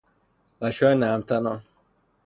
[0.61, 1.59] غشاء نرم تنان